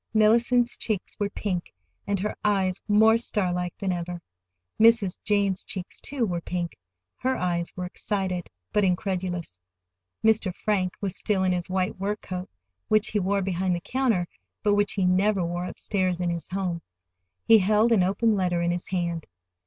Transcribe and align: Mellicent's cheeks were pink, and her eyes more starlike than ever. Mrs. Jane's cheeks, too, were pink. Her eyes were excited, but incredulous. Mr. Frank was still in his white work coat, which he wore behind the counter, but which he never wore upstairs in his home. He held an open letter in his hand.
Mellicent's 0.15 0.75
cheeks 0.77 1.15
were 1.19 1.29
pink, 1.29 1.71
and 2.07 2.19
her 2.21 2.35
eyes 2.43 2.81
more 2.87 3.19
starlike 3.19 3.77
than 3.77 3.91
ever. 3.91 4.19
Mrs. 4.79 5.19
Jane's 5.23 5.63
cheeks, 5.63 5.99
too, 5.99 6.25
were 6.25 6.41
pink. 6.41 6.75
Her 7.17 7.35
eyes 7.37 7.71
were 7.75 7.85
excited, 7.85 8.49
but 8.73 8.83
incredulous. 8.83 9.61
Mr. 10.25 10.51
Frank 10.55 10.95
was 11.01 11.15
still 11.19 11.43
in 11.43 11.51
his 11.51 11.69
white 11.69 11.99
work 11.99 12.21
coat, 12.23 12.49
which 12.87 13.09
he 13.09 13.19
wore 13.19 13.43
behind 13.43 13.75
the 13.75 13.79
counter, 13.81 14.27
but 14.63 14.73
which 14.73 14.93
he 14.93 15.05
never 15.05 15.45
wore 15.45 15.65
upstairs 15.65 16.19
in 16.19 16.31
his 16.31 16.49
home. 16.49 16.81
He 17.45 17.59
held 17.59 17.91
an 17.91 18.01
open 18.01 18.31
letter 18.31 18.59
in 18.59 18.71
his 18.71 18.87
hand. 18.89 19.27